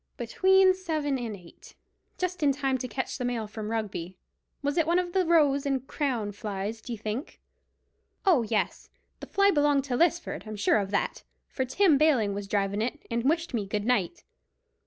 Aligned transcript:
"Between 0.17 0.73
seven 0.73 1.19
and 1.19 1.35
eight. 1.35 1.75
Just 2.17 2.41
in 2.41 2.51
time 2.51 2.79
to 2.79 2.87
catch 2.87 3.19
the 3.19 3.23
mail 3.23 3.45
from 3.45 3.69
Rugby. 3.69 4.17
Was 4.63 4.75
it 4.75 4.87
one 4.87 4.97
of 4.97 5.13
the 5.13 5.23
Rose 5.27 5.63
and 5.63 5.85
Crown 5.85 6.31
flies, 6.31 6.81
d'ye 6.81 6.97
think?" 6.97 7.39
"Oh, 8.25 8.41
yes, 8.41 8.89
the 9.19 9.27
fly 9.27 9.51
belonged 9.51 9.83
to 9.83 9.95
Lisford. 9.95 10.47
I'm 10.47 10.55
sure 10.55 10.77
of 10.79 10.89
that, 10.89 11.21
for 11.47 11.65
Tim 11.65 11.99
Baling 11.99 12.33
was 12.33 12.47
drivin' 12.47 12.81
it 12.81 13.05
and 13.11 13.29
wished 13.29 13.53
me 13.53 13.67
good 13.67 13.85
night." 13.85 14.23